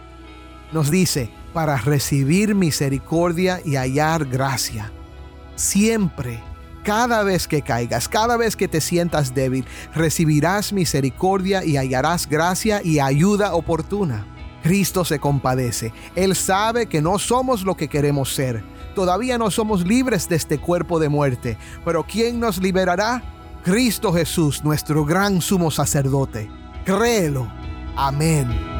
Nos 0.71 0.89
dice, 0.89 1.29
para 1.53 1.77
recibir 1.77 2.55
misericordia 2.55 3.61
y 3.63 3.75
hallar 3.75 4.25
gracia. 4.25 4.91
Siempre 5.55 6.41
cada 6.83 7.23
vez 7.23 7.47
que 7.47 7.61
caigas, 7.61 8.07
cada 8.07 8.37
vez 8.37 8.55
que 8.55 8.67
te 8.67 8.81
sientas 8.81 9.33
débil, 9.33 9.65
recibirás 9.95 10.73
misericordia 10.73 11.65
y 11.65 11.77
hallarás 11.77 12.27
gracia 12.27 12.81
y 12.83 12.99
ayuda 12.99 13.55
oportuna. 13.55 14.27
Cristo 14.61 15.03
se 15.03 15.19
compadece. 15.19 15.93
Él 16.15 16.35
sabe 16.35 16.85
que 16.87 17.01
no 17.01 17.19
somos 17.19 17.63
lo 17.63 17.75
que 17.75 17.89
queremos 17.89 18.33
ser. 18.33 18.63
Todavía 18.95 19.37
no 19.37 19.51
somos 19.51 19.85
libres 19.85 20.29
de 20.29 20.35
este 20.35 20.57
cuerpo 20.57 20.99
de 20.99 21.09
muerte. 21.09 21.57
Pero 21.83 22.03
¿quién 22.03 22.39
nos 22.39 22.59
liberará? 22.59 23.21
Cristo 23.63 24.13
Jesús, 24.13 24.63
nuestro 24.63 25.05
gran 25.05 25.41
sumo 25.41 25.71
sacerdote. 25.71 26.49
Créelo. 26.85 27.51
Amén. 27.95 28.72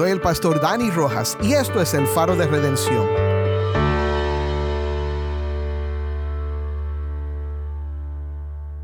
Soy 0.00 0.12
el 0.12 0.20
pastor 0.22 0.62
Dani 0.62 0.90
Rojas 0.90 1.36
y 1.42 1.52
esto 1.52 1.82
es 1.82 1.92
el 1.92 2.06
faro 2.06 2.34
de 2.34 2.46
redención. 2.46 3.06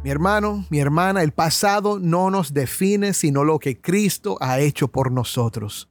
Mi 0.05 0.11
hermano, 0.11 0.66
mi 0.68 0.79
hermana, 0.79 1.22
el 1.22 1.33
pasado 1.33 1.98
no 1.98 2.29
nos 2.29 2.52
define 2.52 3.14
sino 3.14 3.44
lo 3.44 3.59
que 3.59 3.81
Cristo 3.81 4.37
ha 4.42 4.61
hecho 4.61 4.88
por 4.88 5.11
nosotros. 5.11 5.88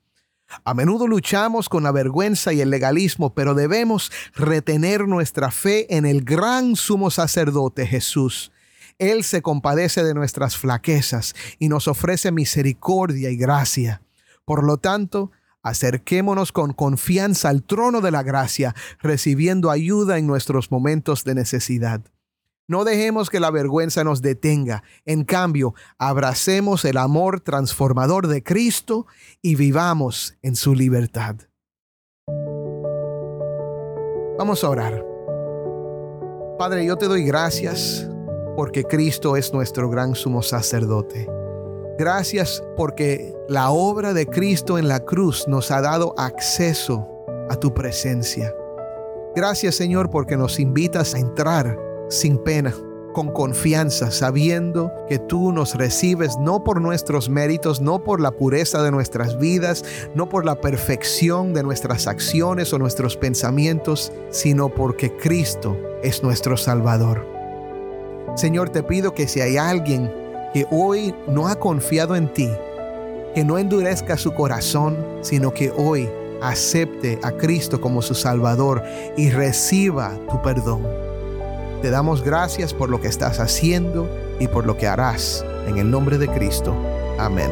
A 0.63 0.75
menudo 0.75 1.07
luchamos 1.07 1.69
con 1.69 1.81
la 1.81 1.91
vergüenza 1.91 2.53
y 2.53 2.61
el 2.61 2.69
legalismo, 2.69 3.33
pero 3.33 3.55
debemos 3.55 4.11
retener 4.35 5.07
nuestra 5.07 5.49
fe 5.49 5.87
en 5.97 6.05
el 6.05 6.23
gran 6.23 6.75
sumo 6.75 7.09
sacerdote 7.09 7.87
Jesús. 7.87 8.51
Él 8.99 9.23
se 9.23 9.41
compadece 9.41 10.03
de 10.03 10.13
nuestras 10.13 10.55
flaquezas 10.55 11.33
y 11.57 11.67
nos 11.67 11.87
ofrece 11.87 12.31
misericordia 12.31 13.31
y 13.31 13.37
gracia. 13.37 14.04
Por 14.45 14.63
lo 14.63 14.77
tanto, 14.77 15.31
acerquémonos 15.63 16.51
con 16.51 16.73
confianza 16.73 17.49
al 17.49 17.63
trono 17.63 18.01
de 18.01 18.11
la 18.11 18.23
gracia, 18.23 18.75
recibiendo 18.99 19.71
ayuda 19.71 20.17
en 20.17 20.27
nuestros 20.27 20.71
momentos 20.71 21.23
de 21.23 21.35
necesidad. 21.35 22.01
No 22.67 22.83
dejemos 22.83 23.29
que 23.29 23.39
la 23.39 23.51
vergüenza 23.51 24.03
nos 24.03 24.21
detenga. 24.21 24.83
En 25.05 25.23
cambio, 25.23 25.75
abracemos 25.99 26.83
el 26.85 26.97
amor 26.97 27.41
transformador 27.41 28.27
de 28.27 28.41
Cristo 28.43 29.05
y 29.41 29.55
vivamos 29.55 30.35
en 30.41 30.55
su 30.55 30.73
libertad. 30.73 31.35
Vamos 34.37 34.63
a 34.63 34.69
orar. 34.69 35.05
Padre, 36.57 36.85
yo 36.85 36.97
te 36.97 37.07
doy 37.07 37.23
gracias 37.23 38.09
porque 38.55 38.83
Cristo 38.83 39.35
es 39.35 39.53
nuestro 39.53 39.89
gran 39.89 40.15
sumo 40.15 40.41
sacerdote. 40.41 41.27
Gracias 41.97 42.61
porque 42.75 43.33
la 43.47 43.69
obra 43.69 44.13
de 44.13 44.27
Cristo 44.27 44.77
en 44.77 44.89
la 44.89 44.99
cruz 44.99 45.47
nos 45.47 45.71
ha 45.71 45.79
dado 45.79 46.13
acceso 46.17 47.07
a 47.49 47.55
tu 47.55 47.73
presencia. 47.73 48.53
Gracias 49.33 49.75
Señor 49.75 50.09
porque 50.09 50.35
nos 50.35 50.59
invitas 50.59 51.13
a 51.13 51.19
entrar 51.19 51.77
sin 52.09 52.37
pena, 52.37 52.73
con 53.13 53.31
confianza, 53.31 54.11
sabiendo 54.11 54.91
que 55.07 55.19
tú 55.19 55.53
nos 55.53 55.75
recibes 55.75 56.35
no 56.37 56.65
por 56.65 56.81
nuestros 56.81 57.29
méritos, 57.29 57.79
no 57.79 58.03
por 58.03 58.19
la 58.19 58.31
pureza 58.31 58.83
de 58.83 58.91
nuestras 58.91 59.39
vidas, 59.39 59.85
no 60.15 60.27
por 60.27 60.43
la 60.43 60.59
perfección 60.59 61.53
de 61.53 61.63
nuestras 61.63 62.07
acciones 62.07 62.73
o 62.73 62.77
nuestros 62.77 63.15
pensamientos, 63.15 64.11
sino 64.31 64.67
porque 64.67 65.15
Cristo 65.15 65.77
es 66.03 66.23
nuestro 66.23 66.57
Salvador. 66.57 67.25
Señor, 68.35 68.69
te 68.69 68.83
pido 68.83 69.13
que 69.13 69.29
si 69.29 69.39
hay 69.39 69.55
alguien 69.55 70.24
que 70.55 70.65
hoy 70.71 71.13
no 71.27 71.49
ha 71.49 71.55
confiado 71.57 72.15
en 72.15 72.29
ti, 72.29 72.49
que 73.33 73.43
no 73.43 73.57
endurezca 73.57 74.15
su 74.15 74.33
corazón, 74.33 74.95
sino 75.19 75.53
que 75.53 75.69
hoy 75.75 76.09
acepte 76.41 77.19
a 77.23 77.33
Cristo 77.33 77.81
como 77.81 78.01
su 78.01 78.15
Salvador 78.15 78.81
y 79.17 79.31
reciba 79.31 80.17
tu 80.29 80.41
perdón. 80.41 80.87
Te 81.81 81.89
damos 81.89 82.23
gracias 82.23 82.73
por 82.73 82.89
lo 82.89 83.01
que 83.01 83.09
estás 83.09 83.41
haciendo 83.41 84.07
y 84.39 84.47
por 84.47 84.65
lo 84.65 84.77
que 84.77 84.87
harás. 84.87 85.43
En 85.67 85.77
el 85.77 85.91
nombre 85.91 86.17
de 86.17 86.29
Cristo. 86.29 86.73
Amén. 87.19 87.51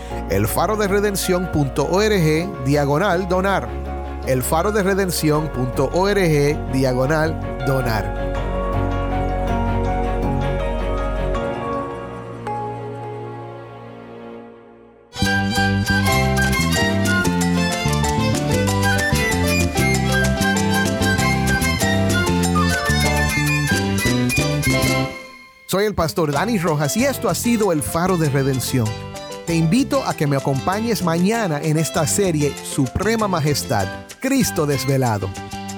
elfaroderedención.org 0.31 2.63
diagonal 2.63 3.27
donar. 3.27 3.67
elfaroderedención.org 4.27 6.71
diagonal 6.71 7.59
donar. 7.67 8.31
Soy 25.65 25.85
el 25.85 25.95
pastor 25.95 26.31
Dani 26.31 26.57
Rojas 26.57 26.95
y 26.97 27.05
esto 27.05 27.29
ha 27.29 27.35
sido 27.35 27.71
el 27.71 27.81
Faro 27.81 28.17
de 28.17 28.29
Redención. 28.29 29.10
Te 29.45 29.55
invito 29.55 30.03
a 30.05 30.13
que 30.13 30.27
me 30.27 30.37
acompañes 30.37 31.03
mañana 31.03 31.59
en 31.61 31.77
esta 31.77 32.05
serie 32.05 32.53
Suprema 32.63 33.27
Majestad, 33.27 33.87
Cristo 34.19 34.67
desvelado. 34.67 35.29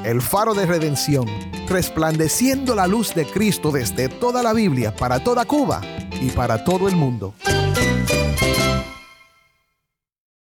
El 0.03 0.21
Faro 0.21 0.53
de 0.53 0.65
Redención, 0.65 1.25
resplandeciendo 1.69 2.75
la 2.75 2.87
luz 2.87 3.15
de 3.15 3.25
Cristo 3.25 3.71
desde 3.71 4.09
toda 4.09 4.43
la 4.43 4.51
Biblia, 4.51 4.93
para 4.93 5.23
toda 5.23 5.45
Cuba 5.45 5.81
y 6.21 6.29
para 6.31 6.65
todo 6.65 6.89
el 6.89 6.97
mundo. 6.97 7.33